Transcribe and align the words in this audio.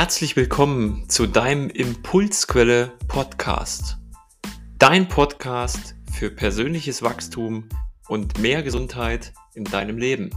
Herzlich 0.00 0.34
willkommen 0.34 1.10
zu 1.10 1.26
deinem 1.26 1.68
Impulsquelle 1.68 2.96
Podcast. 3.06 3.98
Dein 4.78 5.08
Podcast 5.08 5.94
für 6.10 6.30
persönliches 6.30 7.02
Wachstum 7.02 7.68
und 8.08 8.38
mehr 8.38 8.62
Gesundheit 8.62 9.34
in 9.52 9.64
deinem 9.64 9.98
Leben. 9.98 10.30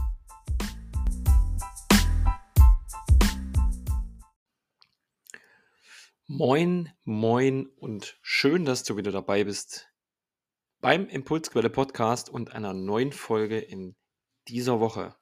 Moin, 6.26 6.92
moin 7.04 7.66
und 7.78 8.18
schön, 8.20 8.66
dass 8.66 8.84
du 8.84 8.98
wieder 8.98 9.12
dabei 9.12 9.44
bist 9.44 9.88
beim 10.82 11.08
Impulsquelle 11.08 11.70
Podcast 11.70 12.28
und 12.28 12.52
einer 12.52 12.74
neuen 12.74 13.12
Folge 13.12 13.60
in 13.60 13.96
dieser 14.46 14.78
Woche. 14.78 15.16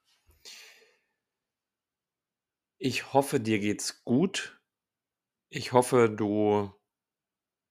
Ich 2.85 3.13
hoffe, 3.13 3.39
dir 3.39 3.59
geht's 3.59 4.03
gut. 4.03 4.59
Ich 5.49 5.71
hoffe, 5.71 6.09
du 6.09 6.69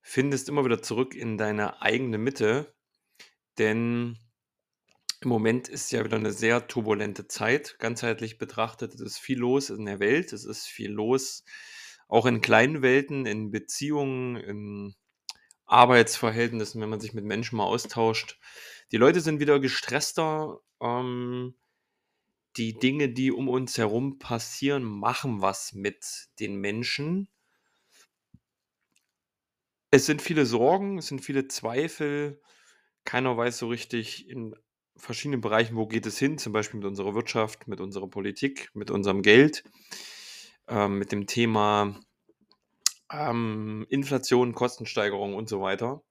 findest 0.01 0.49
immer 0.49 0.65
wieder 0.65 0.81
zurück 0.81 1.15
in 1.15 1.37
deine 1.37 1.83
eigene 1.83 2.17
Mitte, 2.17 2.75
denn 3.59 4.17
im 5.21 5.29
Moment 5.29 5.69
ist 5.69 5.93
ja 5.93 6.03
wieder 6.03 6.17
eine 6.17 6.33
sehr 6.33 6.67
turbulente 6.67 7.29
Zeit. 7.29 7.77
Ganzheitlich 7.79 8.39
betrachtet, 8.39 8.95
es 8.95 9.03
ist 9.03 9.19
viel 9.19 9.39
los 9.39 9.69
in 9.69 9.85
der 9.85 10.01
Welt, 10.01 10.33
es 10.33 10.47
ist 10.47 10.67
viel 10.67 10.91
los 10.91 11.45
auch 12.09 12.25
in 12.25 12.41
kleinen 12.41 12.81
Welten, 12.81 13.27
in 13.27 13.51
Beziehungen, 13.51 14.37
in 14.37 14.95
Arbeitsverhältnissen, 15.67 16.81
wenn 16.81 16.89
man 16.89 17.01
sich 17.01 17.13
mit 17.13 17.27
Menschen 17.27 17.57
mal 17.57 17.67
austauscht. 17.67 18.41
Die 18.93 18.97
Leute 18.97 19.21
sind 19.21 19.41
wieder 19.41 19.61
gestresster. 19.61 20.61
Ähm, 20.81 21.55
die 22.57 22.75
Dinge, 22.75 23.09
die 23.09 23.33
um 23.33 23.49
uns 23.49 23.79
herum 23.79 24.19
passieren, 24.19 24.85
machen 24.85 25.41
was 25.41 25.73
mit 25.73 26.29
den 26.39 26.57
Menschen. 26.57 27.29
Es 29.91 30.07
sind 30.07 30.23
viele 30.23 30.47
Sorgen, 30.47 30.99
es 30.99 31.07
sind 31.07 31.21
viele 31.21 31.49
Zweifel. 31.49 32.41
Keiner 33.05 33.37
weiß 33.37 33.59
so 33.59 33.69
richtig 33.69 34.29
in 34.29 34.55
verschiedenen 34.97 35.41
Bereichen, 35.41 35.77
wo 35.77 35.87
geht 35.87 36.07
es 36.07 36.19
hin, 36.19 36.39
zum 36.39 36.53
Beispiel 36.53 36.79
mit 36.79 36.87
unserer 36.87 37.15
Wirtschaft, 37.15 37.69
mit 37.69 37.81
unserer 37.81 38.09
Politik, 38.09 38.71
mit 38.75 38.91
unserem 38.91 39.23
Geld, 39.23 39.65
ähm, 40.69 40.99
mit 40.99 41.13
dem 41.13 41.27
Thema 41.27 41.99
ähm, 43.11 43.87
Inflation, 43.89 44.55
Kostensteigerung 44.55 45.35
und 45.35 45.49
so 45.49 45.61
weiter. 45.61 46.03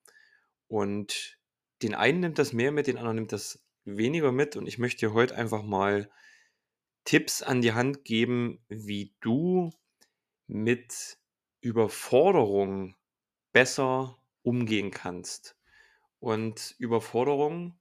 Und 0.68 1.38
den 1.82 1.96
einen 1.96 2.22
nimmt 2.22 2.40
das 2.40 2.54
mehr 2.54 2.72
mit, 2.72 2.88
den 2.88 2.98
anderen 2.98 3.16
nimmt 3.16 3.32
das 3.32 3.64
weniger 3.86 4.32
mit. 4.32 4.56
Und 4.56 4.68
ich 4.68 4.78
möchte 4.78 5.14
heute 5.14 5.36
einfach 5.36 5.64
mal 5.64 6.10
Tipps 7.06 7.42
an 7.42 7.62
die 7.62 7.74
Hand 7.74 8.06
geben, 8.06 8.60
wie 8.70 9.14
du 9.22 9.72
mit 10.48 11.18
Überforderung 11.62 12.96
besser 13.54 14.18
umgehen 14.44 14.92
kannst. 14.92 15.56
Und 16.20 16.76
Überforderung, 16.78 17.80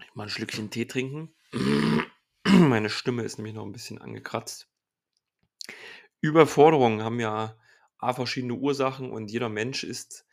ich 0.00 0.14
mal 0.14 0.24
ein 0.24 0.30
Schlückchen 0.30 0.70
Tee 0.70 0.86
trinken. 0.86 1.34
Meine 2.46 2.90
Stimme 2.90 3.22
ist 3.22 3.38
nämlich 3.38 3.54
noch 3.54 3.64
ein 3.64 3.72
bisschen 3.72 4.00
angekratzt. 4.00 4.68
Überforderungen 6.20 7.02
haben 7.02 7.20
ja 7.20 7.56
A, 7.98 8.12
verschiedene 8.12 8.54
Ursachen 8.54 9.10
und 9.10 9.30
jeder 9.30 9.48
Mensch 9.48 9.84
ist 9.84 10.26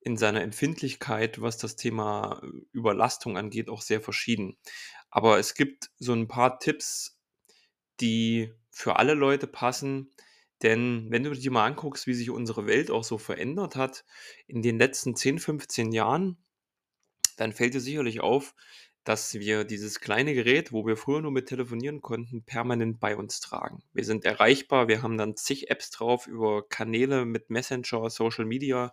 in 0.00 0.16
seiner 0.16 0.42
Empfindlichkeit, 0.42 1.40
was 1.40 1.58
das 1.58 1.76
Thema 1.76 2.40
Überlastung 2.72 3.36
angeht, 3.36 3.68
auch 3.68 3.82
sehr 3.82 4.00
verschieden. 4.00 4.56
Aber 5.10 5.38
es 5.38 5.54
gibt 5.54 5.90
so 5.98 6.12
ein 6.12 6.28
paar 6.28 6.58
Tipps, 6.58 7.18
die 8.00 8.52
für 8.70 8.96
alle 8.96 9.14
Leute 9.14 9.46
passen. 9.46 10.10
Denn 10.62 11.06
wenn 11.10 11.24
du 11.24 11.32
dir 11.32 11.50
mal 11.50 11.66
anguckst, 11.66 12.06
wie 12.06 12.14
sich 12.14 12.30
unsere 12.30 12.66
Welt 12.66 12.90
auch 12.90 13.04
so 13.04 13.18
verändert 13.18 13.76
hat 13.76 14.04
in 14.46 14.62
den 14.62 14.78
letzten 14.78 15.16
10, 15.16 15.38
15 15.38 15.92
Jahren, 15.92 16.36
dann 17.36 17.52
fällt 17.52 17.74
dir 17.74 17.80
sicherlich 17.80 18.20
auf, 18.20 18.54
dass 19.04 19.34
wir 19.34 19.64
dieses 19.64 20.00
kleine 20.00 20.34
Gerät, 20.34 20.72
wo 20.72 20.86
wir 20.86 20.96
früher 20.96 21.22
nur 21.22 21.32
mit 21.32 21.48
telefonieren 21.48 22.02
konnten, 22.02 22.44
permanent 22.44 23.00
bei 23.00 23.16
uns 23.16 23.40
tragen. 23.40 23.82
Wir 23.94 24.04
sind 24.04 24.26
erreichbar, 24.26 24.88
wir 24.88 25.02
haben 25.02 25.16
dann 25.16 25.36
zig 25.36 25.70
Apps 25.70 25.90
drauf 25.90 26.26
über 26.26 26.68
Kanäle 26.68 27.24
mit 27.24 27.48
Messenger, 27.48 28.10
Social 28.10 28.44
Media 28.44 28.92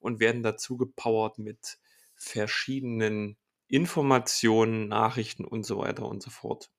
und 0.00 0.20
werden 0.20 0.42
dazu 0.42 0.76
gepowert 0.76 1.38
mit 1.38 1.78
verschiedenen 2.14 3.38
Informationen, 3.68 4.88
Nachrichten 4.88 5.44
und 5.44 5.64
so 5.64 5.78
weiter 5.78 6.06
und 6.06 6.22
so 6.22 6.30
fort. 6.30 6.70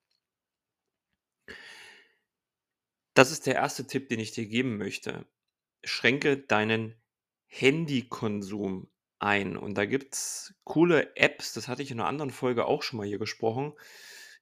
Das 3.14 3.32
ist 3.32 3.48
der 3.48 3.56
erste 3.56 3.86
Tipp, 3.86 4.10
den 4.10 4.20
ich 4.20 4.32
dir 4.32 4.48
geben 4.48 4.78
möchte. 4.78 5.26
Schränke 5.84 6.38
deinen 6.38 6.96
Handykonsum 7.48 8.90
ein. 9.20 9.58
Und 9.58 9.78
da 9.78 9.86
gibt 9.86 10.14
es 10.14 10.54
coole 10.64 11.16
Apps, 11.16 11.54
das 11.54 11.68
hatte 11.68 11.84
ich 11.84 11.92
in 11.92 12.00
einer 12.00 12.08
anderen 12.08 12.32
Folge 12.32 12.66
auch 12.66 12.84
schon 12.84 12.98
mal 12.98 13.08
hier 13.08 13.20
gesprochen, 13.20 13.74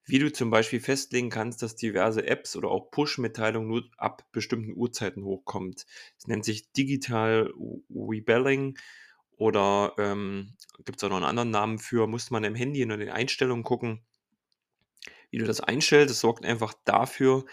wie 0.05 0.19
du 0.19 0.31
zum 0.31 0.49
Beispiel 0.49 0.79
festlegen 0.79 1.29
kannst, 1.29 1.61
dass 1.61 1.75
diverse 1.75 2.25
Apps 2.25 2.55
oder 2.55 2.69
auch 2.69 2.91
Push-Mitteilungen 2.91 3.67
nur 3.67 3.83
ab 3.97 4.25
bestimmten 4.31 4.73
Uhrzeiten 4.73 5.23
hochkommt. 5.23 5.85
Es 6.17 6.27
nennt 6.27 6.45
sich 6.45 6.71
Digital 6.71 7.51
Rebelling 7.89 8.77
oder 9.37 9.93
ähm, 9.97 10.53
gibt 10.83 10.97
es 10.97 11.03
auch 11.03 11.09
noch 11.09 11.17
einen 11.17 11.25
anderen 11.25 11.51
Namen 11.51 11.79
für, 11.79 12.07
muss 12.07 12.31
man 12.31 12.43
im 12.43 12.55
Handy 12.55 12.81
in 12.81 12.89
den 12.89 13.09
Einstellungen 13.09 13.63
gucken, 13.63 14.01
wie 15.29 15.37
du 15.37 15.45
das 15.45 15.61
einstellst. 15.61 16.09
Das 16.09 16.19
sorgt 16.19 16.45
einfach 16.45 16.73
dafür, 16.83 17.45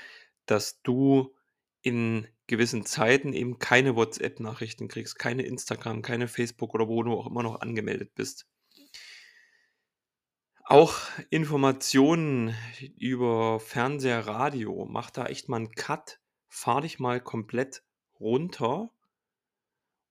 dass 0.47 0.83
du 0.83 1.35
in 1.83 2.27
gewissen 2.47 2.85
Zeiten 2.87 3.33
eben 3.33 3.59
keine 3.59 3.97
WhatsApp-Nachrichten 3.97 4.89
kriegst, 4.89 5.19
keine 5.19 5.43
Instagram, 5.43 6.03
keine 6.03 6.29
Facebook 6.29 6.75
oder 6.75 6.89
wo 6.89 7.03
du 7.03 7.13
auch 7.13 7.27
immer 7.27 7.43
noch 7.43 7.61
angemeldet 7.61 8.15
bist. 8.15 8.47
Auch 10.65 10.95
Informationen 11.29 12.55
über 12.97 13.61
Fernseher, 13.61 14.27
Radio, 14.27 14.87
mach 14.89 15.11
da 15.11 15.27
echt 15.27 15.51
mal 15.51 15.57
einen 15.57 15.73
Cut, 15.73 16.21
fahr 16.49 16.81
dich 16.81 16.99
mal 16.99 17.21
komplett 17.21 17.83
runter 18.19 18.91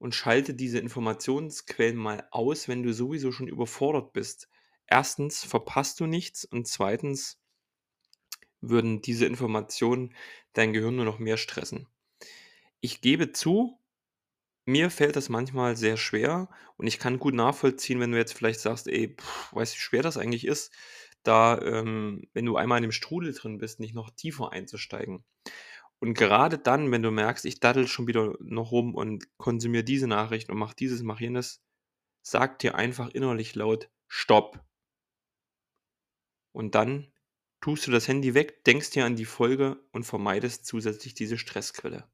und 0.04 0.14
schalte 0.14 0.54
diese 0.54 0.80
Informationsquellen 0.80 1.96
mal 1.96 2.28
aus, 2.30 2.68
wenn 2.68 2.84
du 2.84 2.94
sowieso 2.94 3.32
schon 3.32 3.48
überfordert 3.48 4.12
bist. 4.12 4.50
Erstens 4.86 5.46
verpasst 5.46 6.02
du 6.02 6.08
nichts 6.08 6.44
und 6.44 6.68
zweitens 6.68 7.40
würden 8.60 9.02
diese 9.02 9.26
Informationen 9.26 10.14
dein 10.52 10.74
Gehirn 10.74 10.98
nur 10.98 11.06
noch 11.06 11.20
mehr 11.20 11.38
stressen. 11.38 11.88
Ich 12.82 13.00
gebe 13.00 13.32
zu, 13.32 13.80
mir 14.66 14.90
fällt 14.90 15.16
das 15.16 15.30
manchmal 15.30 15.78
sehr 15.78 15.96
schwer 15.96 16.50
und 16.76 16.88
ich 16.88 17.00
kann 17.00 17.18
gut 17.18 17.34
nachvollziehen, 17.34 18.02
wenn 18.02 18.12
du 18.12 18.18
jetzt 18.18 18.34
vielleicht 18.34 18.60
sagst, 18.60 18.90
ey, 18.90 19.16
pff, 19.16 19.54
weißt 19.56 19.74
du, 19.74 19.78
wie 19.78 19.82
schwer 19.82 20.04
das 20.04 20.18
eigentlich 20.18 20.46
ist, 20.46 20.74
da, 21.24 21.58
ähm, 21.62 22.28
wenn 22.34 22.46
du 22.46 22.58
einmal 22.58 22.80
in 22.80 22.84
dem 22.84 22.92
Strudel 22.92 23.34
drin 23.34 23.58
bist, 23.58 23.80
nicht 23.80 23.96
noch 23.96 24.10
tiefer 24.10 24.52
einzusteigen. 24.52 25.24
Und 26.04 26.16
gerade 26.16 26.60
dann, 26.60 26.92
wenn 26.92 27.02
du 27.02 27.12
merkst, 27.12 27.46
ich 27.46 27.62
daddel 27.62 27.88
schon 27.88 28.08
wieder 28.08 28.36
noch 28.42 28.74
rum 28.74 28.94
und 28.94 29.26
konsumiere 29.38 29.86
diese 29.86 30.06
Nachricht 30.06 30.50
und 30.50 30.58
mach 30.58 30.74
dieses, 30.74 31.02
mach 31.02 31.22
jenes, 31.22 31.64
sag 32.22 32.60
dir 32.60 32.76
einfach 32.76 33.08
innerlich 33.12 33.56
laut 33.56 33.90
Stopp. 34.10 34.62
Und 36.52 36.76
dann 36.76 37.14
tust 37.62 37.88
du 37.88 37.92
das 37.92 38.10
Handy 38.10 38.34
weg, 38.34 38.66
denkst 38.66 38.90
dir 38.90 39.06
an 39.06 39.16
die 39.16 39.24
Folge 39.24 39.82
und 39.94 40.04
vermeidest 40.04 40.66
zusätzlich 40.66 41.14
diese 41.14 41.38
Stressquelle. 41.38 42.12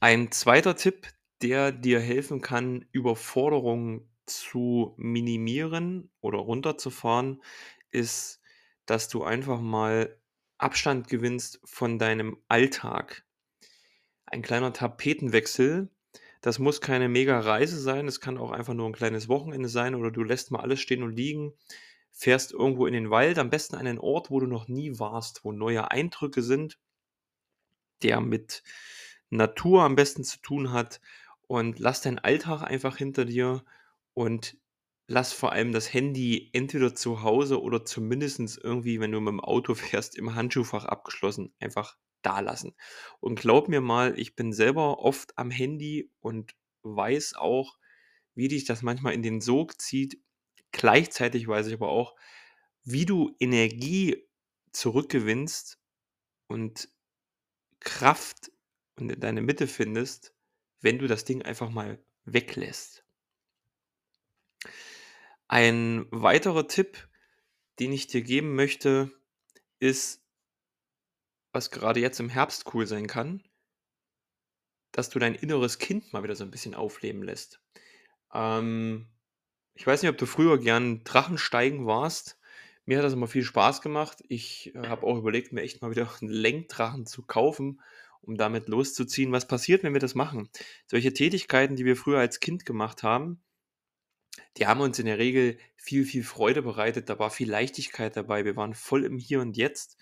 Ein 0.00 0.32
zweiter 0.32 0.76
Tipp, 0.76 1.12
der 1.42 1.72
dir 1.72 2.00
helfen 2.00 2.40
kann, 2.40 2.86
Überforderungen 2.90 4.08
zu 4.24 4.94
minimieren 4.96 6.10
oder 6.22 6.38
runterzufahren, 6.38 7.42
ist, 7.90 8.40
dass 8.86 9.10
du 9.10 9.24
einfach 9.24 9.60
mal 9.60 10.17
Abstand 10.58 11.08
gewinnst 11.08 11.60
von 11.64 11.98
deinem 11.98 12.36
Alltag. 12.48 13.24
Ein 14.26 14.42
kleiner 14.42 14.72
Tapetenwechsel, 14.72 15.88
das 16.40 16.58
muss 16.58 16.80
keine 16.80 17.08
mega 17.08 17.38
Reise 17.40 17.80
sein, 17.80 18.06
es 18.06 18.20
kann 18.20 18.38
auch 18.38 18.50
einfach 18.50 18.74
nur 18.74 18.86
ein 18.86 18.92
kleines 18.92 19.28
Wochenende 19.28 19.68
sein 19.68 19.94
oder 19.94 20.10
du 20.10 20.22
lässt 20.22 20.50
mal 20.50 20.60
alles 20.60 20.80
stehen 20.80 21.02
und 21.02 21.16
liegen, 21.16 21.52
fährst 22.10 22.52
irgendwo 22.52 22.86
in 22.86 22.92
den 22.92 23.10
Wald, 23.10 23.38
am 23.38 23.50
besten 23.50 23.76
an 23.76 23.86
einen 23.86 23.98
Ort, 23.98 24.30
wo 24.30 24.40
du 24.40 24.46
noch 24.46 24.68
nie 24.68 24.98
warst, 24.98 25.44
wo 25.44 25.52
neue 25.52 25.90
Eindrücke 25.90 26.42
sind, 26.42 26.78
der 28.02 28.20
mit 28.20 28.62
Natur 29.30 29.82
am 29.82 29.94
besten 29.94 30.24
zu 30.24 30.40
tun 30.40 30.72
hat 30.72 31.00
und 31.46 31.78
lass 31.78 32.02
deinen 32.02 32.18
Alltag 32.18 32.62
einfach 32.62 32.96
hinter 32.96 33.24
dir 33.24 33.64
und 34.14 34.56
lass 35.08 35.32
vor 35.32 35.50
allem 35.50 35.72
das 35.72 35.92
Handy 35.92 36.50
entweder 36.52 36.94
zu 36.94 37.22
Hause 37.22 37.60
oder 37.60 37.84
zumindest 37.84 38.58
irgendwie, 38.62 39.00
wenn 39.00 39.10
du 39.10 39.20
mit 39.20 39.32
dem 39.32 39.40
Auto 39.40 39.74
fährst, 39.74 40.16
im 40.16 40.36
Handschuhfach 40.36 40.84
abgeschlossen, 40.84 41.52
einfach 41.58 41.96
da 42.22 42.38
lassen. 42.38 42.76
Und 43.18 43.40
glaub 43.40 43.68
mir 43.68 43.80
mal, 43.80 44.16
ich 44.16 44.36
bin 44.36 44.52
selber 44.52 45.00
oft 45.00 45.36
am 45.36 45.50
Handy 45.50 46.12
und 46.20 46.54
weiß 46.82 47.34
auch, 47.34 47.78
wie 48.36 48.48
dich 48.48 48.64
das 48.64 48.82
manchmal 48.82 49.14
in 49.14 49.22
den 49.22 49.40
Sog 49.40 49.80
zieht. 49.80 50.20
Gleichzeitig 50.70 51.48
weiß 51.48 51.66
ich 51.66 51.74
aber 51.74 51.88
auch, 51.88 52.14
wie 52.84 53.06
du 53.06 53.34
Energie 53.40 54.24
zurückgewinnst, 54.70 55.78
und 56.48 56.88
Kraft 57.80 58.50
und 58.96 59.12
in 59.12 59.20
deine 59.20 59.42
Mitte 59.42 59.68
findest, 59.68 60.34
wenn 60.80 60.98
du 60.98 61.06
das 61.06 61.24
Ding 61.24 61.42
einfach 61.42 61.70
mal 61.70 62.02
weglässt. 62.24 63.04
Ein 65.48 66.06
weiterer 66.10 66.68
Tipp, 66.68 67.08
den 67.78 67.92
ich 67.92 68.06
dir 68.06 68.22
geben 68.22 68.54
möchte, 68.54 69.10
ist, 69.80 70.22
was 71.52 71.70
gerade 71.70 72.00
jetzt 72.00 72.20
im 72.20 72.28
Herbst 72.28 72.74
cool 72.74 72.86
sein 72.86 73.06
kann, 73.06 73.42
dass 74.92 75.08
du 75.08 75.18
dein 75.18 75.34
inneres 75.34 75.78
Kind 75.78 76.12
mal 76.12 76.22
wieder 76.22 76.36
so 76.36 76.44
ein 76.44 76.50
bisschen 76.50 76.74
aufleben 76.74 77.22
lässt. 77.22 77.60
Ähm, 78.32 79.08
ich 79.74 79.86
weiß 79.86 80.02
nicht, 80.02 80.10
ob 80.10 80.18
du 80.18 80.26
früher 80.26 80.58
gern 80.58 81.02
Drachensteigen 81.04 81.86
warst. 81.86 82.38
Mir 82.84 82.98
hat 82.98 83.04
das 83.04 83.14
immer 83.14 83.28
viel 83.28 83.44
Spaß 83.44 83.80
gemacht. 83.80 84.22
Ich, 84.28 84.74
äh, 84.74 84.88
habe 84.88 85.06
auch 85.06 85.16
überlegt, 85.16 85.52
mir 85.52 85.62
echt 85.62 85.80
mal 85.80 85.90
wieder 85.90 86.10
einen 86.20 86.30
Lenkdrachen 86.30 87.06
zu 87.06 87.22
kaufen, 87.22 87.80
um 88.20 88.36
damit 88.36 88.68
loszuziehen. 88.68 89.32
Was 89.32 89.48
passiert, 89.48 89.82
wenn 89.82 89.94
wir 89.94 90.00
das 90.00 90.14
machen? 90.14 90.50
Solche 90.86 91.14
Tätigkeiten, 91.14 91.76
die 91.76 91.86
wir 91.86 91.96
früher 91.96 92.18
als 92.18 92.40
Kind 92.40 92.66
gemacht 92.66 93.02
haben, 93.02 93.40
die 94.56 94.66
haben 94.66 94.80
uns 94.80 94.98
in 94.98 95.06
der 95.06 95.18
Regel 95.18 95.58
viel, 95.76 96.04
viel 96.04 96.24
Freude 96.24 96.62
bereitet. 96.62 97.08
Da 97.08 97.18
war 97.18 97.30
viel 97.30 97.50
Leichtigkeit 97.50 98.16
dabei. 98.16 98.44
Wir 98.44 98.56
waren 98.56 98.74
voll 98.74 99.04
im 99.04 99.18
Hier 99.18 99.40
und 99.40 99.56
Jetzt. 99.56 99.96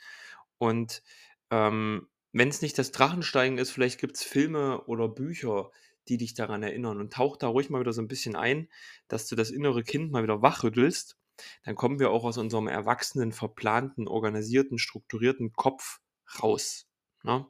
Und 0.59 1.03
ähm, 1.51 2.09
wenn 2.33 2.49
es 2.49 2.63
nicht 2.63 2.79
das 2.79 2.93
Drachensteigen 2.93 3.59
ist, 3.59 3.71
vielleicht 3.71 4.01
gibt 4.01 4.17
es 4.17 4.23
Filme 4.23 4.83
oder 4.85 5.09
Bücher, 5.09 5.71
die 6.09 6.19
dich 6.19 6.35
daran 6.35 6.63
erinnern. 6.63 7.01
Und 7.01 7.13
tauch 7.13 7.37
da 7.37 7.49
ruhig 7.49 7.71
mal 7.71 7.81
wieder 7.81 7.93
so 7.93 8.03
ein 8.03 8.09
bisschen 8.09 8.37
ein, 8.37 8.69
dass 9.09 9.27
du 9.27 9.37
das 9.37 9.51
innere 9.51 9.83
Kind 9.83 10.13
mal 10.13 10.23
wieder 10.23 10.43
wachrüttelst. 10.43 11.17
Dann 11.65 11.75
kommen 11.75 11.99
wir 11.99 12.11
auch 12.11 12.25
aus 12.25 12.39
unserem 12.39 12.67
erwachsenen, 12.67 13.33
verplanten, 13.33 14.09
organisierten, 14.09 14.79
strukturierten 14.79 15.53
Kopf 15.53 16.01
raus. 16.43 16.87
Ne? 17.23 17.47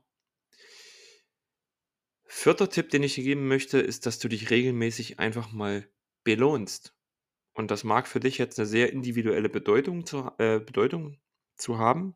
Vierter 2.25 2.69
Tipp, 2.69 2.91
den 2.91 3.05
ich 3.05 3.15
dir 3.15 3.25
geben 3.25 3.47
möchte, 3.47 3.79
ist, 3.79 4.06
dass 4.06 4.19
du 4.19 4.29
dich 4.29 4.50
regelmäßig 4.50 5.21
einfach 5.21 5.53
mal 5.53 5.88
belohnst. 6.26 6.93
Und 7.55 7.70
das 7.70 7.84
mag 7.84 8.06
für 8.06 8.20
dich 8.20 8.37
jetzt 8.37 8.58
eine 8.58 8.67
sehr 8.67 8.93
individuelle 8.93 9.49
Bedeutung 9.49 10.05
zu, 10.05 10.31
äh, 10.38 10.58
Bedeutung 10.58 11.19
zu 11.56 11.78
haben. 11.78 12.14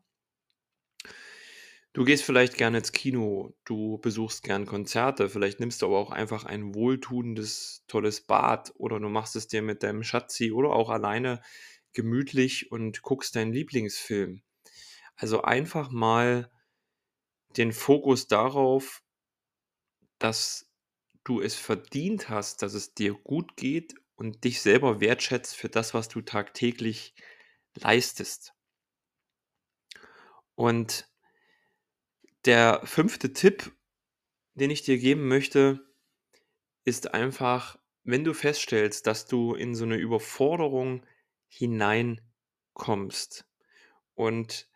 Du 1.93 2.03
gehst 2.03 2.23
vielleicht 2.23 2.57
gerne 2.57 2.77
ins 2.77 2.91
Kino, 2.91 3.53
du 3.65 3.97
besuchst 3.97 4.43
gern 4.43 4.65
Konzerte, 4.65 5.29
vielleicht 5.29 5.59
nimmst 5.59 5.81
du 5.81 5.87
aber 5.87 5.97
auch 5.97 6.11
einfach 6.11 6.45
ein 6.45 6.75
wohltuendes, 6.75 7.83
tolles 7.87 8.21
Bad 8.21 8.71
oder 8.75 8.99
du 8.99 9.09
machst 9.09 9.35
es 9.35 9.47
dir 9.47 9.61
mit 9.61 9.81
deinem 9.81 10.03
Schatzi 10.03 10.51
oder 10.51 10.69
auch 10.69 10.89
alleine 10.89 11.41
gemütlich 11.93 12.71
und 12.71 13.01
guckst 13.01 13.35
deinen 13.35 13.51
Lieblingsfilm. 13.51 14.41
Also 15.15 15.41
einfach 15.41 15.89
mal 15.89 16.49
den 17.57 17.73
Fokus 17.73 18.27
darauf, 18.27 19.03
dass 20.17 20.70
du 21.23 21.41
es 21.41 21.55
verdient 21.55 22.29
hast, 22.29 22.61
dass 22.61 22.73
es 22.73 22.93
dir 22.93 23.13
gut 23.13 23.55
geht 23.55 23.95
und 24.15 24.43
dich 24.43 24.61
selber 24.61 24.99
wertschätzt 24.99 25.55
für 25.55 25.69
das, 25.69 25.93
was 25.93 26.07
du 26.07 26.21
tagtäglich 26.21 27.13
leistest. 27.75 28.53
Und 30.55 31.09
der 32.45 32.81
fünfte 32.85 33.33
Tipp, 33.33 33.71
den 34.53 34.69
ich 34.71 34.83
dir 34.83 34.97
geben 34.97 35.27
möchte, 35.27 35.85
ist 36.83 37.13
einfach, 37.13 37.77
wenn 38.03 38.23
du 38.23 38.33
feststellst, 38.33 39.05
dass 39.07 39.27
du 39.27 39.53
in 39.53 39.75
so 39.75 39.83
eine 39.85 39.97
Überforderung 39.97 41.05
hineinkommst 41.47 43.45
und 44.15 44.70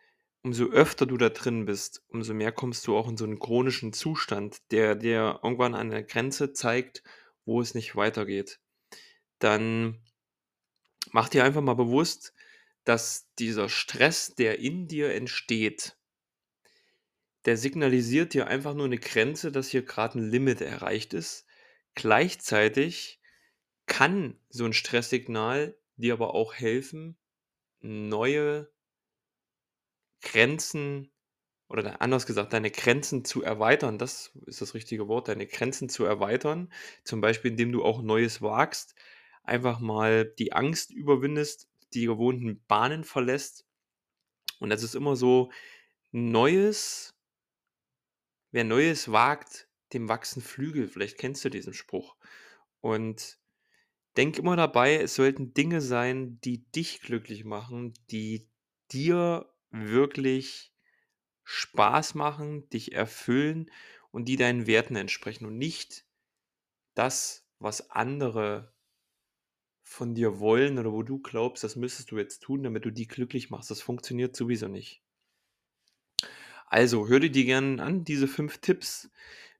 umso 0.45 0.65
öfter 0.67 1.05
du 1.05 1.17
da 1.17 1.29
drin 1.29 1.65
bist, 1.65 2.03
umso 2.07 2.33
mehr 2.33 2.53
kommst 2.53 2.87
du 2.87 2.95
auch 2.95 3.09
in 3.09 3.17
so 3.17 3.25
einen 3.25 3.39
chronischen 3.39 3.91
Zustand, 3.91 4.59
der 4.71 4.95
dir 4.95 5.41
irgendwann 5.43 5.75
an 5.75 5.89
der 5.89 6.03
Grenze 6.03 6.53
zeigt, 6.53 7.03
wo 7.43 7.59
es 7.59 7.73
nicht 7.73 7.97
weitergeht 7.97 8.59
dann 9.39 10.01
mach 11.11 11.29
dir 11.29 11.43
einfach 11.43 11.61
mal 11.61 11.75
bewusst, 11.75 12.33
dass 12.83 13.31
dieser 13.39 13.69
Stress, 13.69 14.35
der 14.35 14.59
in 14.59 14.87
dir 14.87 15.13
entsteht, 15.13 15.97
der 17.45 17.57
signalisiert 17.57 18.33
dir 18.33 18.47
einfach 18.47 18.73
nur 18.73 18.85
eine 18.85 18.97
Grenze, 18.97 19.51
dass 19.51 19.69
hier 19.69 19.83
gerade 19.83 20.19
ein 20.19 20.29
Limit 20.29 20.61
erreicht 20.61 21.13
ist. 21.13 21.45
Gleichzeitig 21.93 23.21
kann 23.85 24.39
so 24.49 24.65
ein 24.65 24.73
Stresssignal 24.73 25.77
dir 25.95 26.13
aber 26.13 26.33
auch 26.33 26.55
helfen, 26.55 27.17
neue 27.81 28.71
Grenzen 30.21 31.11
oder 31.67 32.01
anders 32.01 32.25
gesagt, 32.25 32.53
deine 32.53 32.71
Grenzen 32.71 33.25
zu 33.25 33.43
erweitern. 33.43 33.97
Das 33.97 34.31
ist 34.45 34.61
das 34.61 34.73
richtige 34.73 35.07
Wort, 35.07 35.27
deine 35.27 35.47
Grenzen 35.47 35.89
zu 35.89 36.05
erweitern. 36.05 36.71
Zum 37.03 37.21
Beispiel, 37.21 37.51
indem 37.51 37.71
du 37.71 37.83
auch 37.83 38.01
Neues 38.01 38.41
wagst 38.41 38.95
einfach 39.45 39.79
mal 39.79 40.25
die 40.25 40.53
Angst 40.53 40.91
überwindest, 40.91 41.69
die 41.93 42.05
gewohnten 42.05 42.63
Bahnen 42.67 43.03
verlässt. 43.03 43.65
Und 44.59 44.69
das 44.69 44.83
ist 44.83 44.95
immer 44.95 45.15
so, 45.15 45.51
Neues, 46.11 47.13
wer 48.51 48.63
Neues 48.63 49.11
wagt, 49.11 49.67
dem 49.93 50.09
wachsen 50.09 50.41
Flügel. 50.41 50.87
Vielleicht 50.87 51.17
kennst 51.17 51.45
du 51.45 51.49
diesen 51.49 51.73
Spruch. 51.73 52.15
Und 52.81 53.37
denk 54.17 54.37
immer 54.37 54.55
dabei, 54.55 54.95
es 54.95 55.15
sollten 55.15 55.53
Dinge 55.53 55.81
sein, 55.81 56.39
die 56.41 56.63
dich 56.71 57.01
glücklich 57.01 57.43
machen, 57.43 57.93
die 58.11 58.47
dir 58.91 59.51
wirklich 59.71 60.73
Spaß 61.43 62.15
machen, 62.15 62.69
dich 62.69 62.93
erfüllen 62.93 63.71
und 64.11 64.25
die 64.25 64.37
deinen 64.37 64.67
Werten 64.67 64.95
entsprechen 64.95 65.45
und 65.45 65.57
nicht 65.57 66.05
das, 66.95 67.47
was 67.59 67.89
andere 67.91 68.73
von 69.83 70.15
dir 70.15 70.39
wollen 70.39 70.79
oder 70.79 70.91
wo 70.91 71.03
du 71.03 71.19
glaubst, 71.19 71.63
das 71.63 71.75
müsstest 71.75 72.11
du 72.11 72.17
jetzt 72.17 72.41
tun, 72.41 72.63
damit 72.63 72.85
du 72.85 72.91
die 72.91 73.07
glücklich 73.07 73.49
machst. 73.49 73.71
Das 73.71 73.81
funktioniert 73.81 74.35
sowieso 74.35 74.67
nicht. 74.67 75.01
Also, 76.67 77.07
hör 77.07 77.19
dir 77.19 77.29
die 77.29 77.45
gerne 77.45 77.81
an, 77.81 78.03
diese 78.03 78.27
fünf 78.27 78.57
Tipps. 78.57 79.09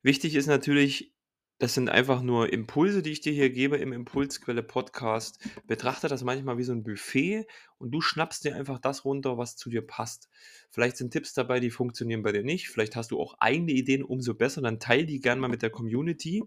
Wichtig 0.02 0.36
ist 0.36 0.48
natürlich, 0.48 1.15
das 1.58 1.74
sind 1.74 1.90
einfach 1.90 2.22
nur 2.22 2.52
Impulse, 2.52 3.02
die 3.02 3.12
ich 3.12 3.22
dir 3.22 3.32
hier 3.32 3.50
gebe 3.50 3.78
im 3.78 3.94
Impulsquelle 3.94 4.62
Podcast. 4.62 5.40
Betrachte 5.68 6.10
das 6.10 6.24
manchmal 6.24 6.58
wie 6.58 6.64
so 6.64 6.74
ein 6.74 6.84
Buffet 6.84 7.48
und 7.78 7.92
du 7.92 8.02
schnappst 8.02 8.44
dir 8.44 8.56
einfach 8.56 8.78
das 8.80 9.06
runter, 9.06 9.38
was 9.38 9.56
zu 9.56 9.70
dir 9.70 9.86
passt. 9.86 10.30
Vielleicht 10.70 10.98
sind 10.98 11.12
Tipps 11.12 11.34
dabei, 11.34 11.62
die 11.62 11.72
funktionieren 11.72 12.24
bei 12.24 12.34
dir 12.34 12.44
nicht. 12.44 12.68
Vielleicht 12.68 12.98
hast 12.98 13.12
du 13.12 13.22
auch 13.22 13.36
eigene 13.40 13.72
Ideen, 13.72 14.04
umso 14.04 14.34
besser. 14.34 14.62
Dann 14.62 14.82
teile 14.82 15.06
die 15.06 15.22
gerne 15.22 15.40
mal 15.40 15.48
mit 15.48 15.62
der 15.62 15.70
Community. 15.70 16.44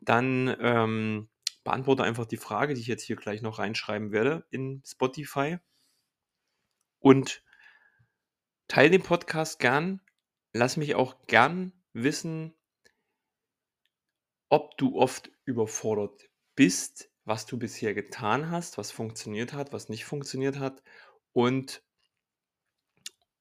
Dann 0.00 0.56
ähm, 0.60 1.28
beantworte 1.64 2.04
einfach 2.04 2.26
die 2.26 2.36
Frage, 2.36 2.74
die 2.74 2.80
ich 2.80 2.86
jetzt 2.86 3.02
hier 3.02 3.16
gleich 3.16 3.42
noch 3.42 3.58
reinschreiben 3.58 4.12
werde 4.12 4.46
in 4.50 4.82
Spotify. 4.86 5.58
Und 7.00 7.42
teile 8.68 8.90
den 8.90 9.02
Podcast 9.02 9.58
gern. 9.58 10.00
Lass 10.52 10.76
mich 10.76 10.94
auch 10.94 11.26
gern 11.26 11.72
wissen, 11.92 12.54
ob 14.48 14.76
du 14.78 14.96
oft 14.98 15.30
überfordert 15.44 16.28
bist, 16.54 17.10
was 17.24 17.46
du 17.46 17.58
bisher 17.58 17.94
getan 17.94 18.50
hast, 18.50 18.78
was 18.78 18.90
funktioniert 18.90 19.52
hat, 19.52 19.72
was 19.72 19.88
nicht 19.88 20.04
funktioniert 20.04 20.58
hat 20.58 20.82
und 21.32 21.82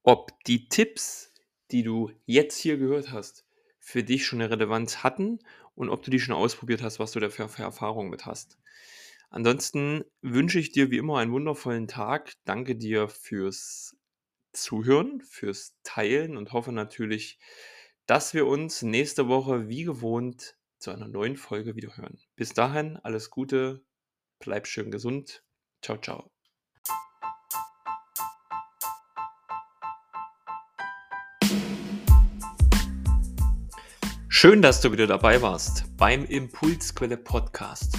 ob 0.04 0.44
die 0.46 0.70
Tipps, 0.70 1.34
die 1.72 1.84
du 1.84 2.12
jetzt 2.26 2.58
hier 2.58 2.78
gehört 2.78 3.12
hast, 3.12 3.46
für 3.80 4.04
dich 4.04 4.26
schon 4.26 4.42
eine 4.42 4.52
Relevanz 4.52 5.04
hatten 5.04 5.40
und 5.76 5.90
ob 5.90 6.04
du 6.04 6.12
die 6.12 6.20
schon 6.20 6.36
ausprobiert 6.36 6.82
hast, 6.82 7.00
was 7.00 7.12
du 7.12 7.20
da 7.20 7.30
für, 7.30 7.48
für 7.48 7.64
Erfahrungen 7.64 8.10
mit 8.10 8.26
hast. 8.26 8.58
Ansonsten 9.30 10.04
wünsche 10.22 10.60
ich 10.60 10.72
dir 10.72 10.92
wie 10.92 10.98
immer 10.98 11.20
einen 11.20 11.32
wundervollen 11.32 11.88
Tag. 11.88 12.34
Danke 12.46 12.76
dir 12.76 13.10
fürs 13.10 13.96
Zuhören, 14.54 15.22
fürs 15.22 15.76
Teilen 15.84 16.38
und 16.38 16.54
hoffe 16.54 16.72
natürlich, 16.72 17.40
dass 18.06 18.34
wir 18.34 18.48
uns 18.48 18.82
nächste 18.82 19.28
Woche 19.28 19.68
wie 19.68 19.84
gewohnt 19.84 20.57
zu 20.80 20.92
einer 20.92 21.08
neuen 21.08 21.36
Folge 21.36 21.76
wieder 21.76 21.96
hören. 21.98 22.20
Bis 22.36 22.54
dahin, 22.54 22.98
alles 22.98 23.30
Gute, 23.30 23.84
bleib 24.40 24.68
schön 24.68 24.92
gesund. 24.92 25.44
Ciao, 25.82 25.98
ciao. 25.98 26.32
Schön, 34.30 34.62
dass 34.62 34.82
du 34.82 34.92
wieder 34.92 35.08
dabei 35.08 35.42
warst 35.42 35.86
beim 35.98 36.24
Impulsquelle 36.24 37.18
Podcast. 37.18 37.98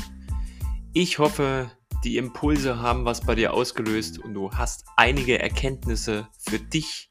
Ich 0.92 1.18
hoffe, 1.18 1.72
die 2.04 2.16
Impulse 2.16 2.78
haben 2.78 3.04
was 3.04 3.22
bei 3.22 3.34
dir 3.34 3.52
ausgelöst 3.52 4.20
und 4.20 4.34
du 4.34 4.52
hast 4.52 4.84
einige 4.96 5.40
Erkenntnisse 5.40 6.28
für 6.38 6.60
dich 6.60 7.10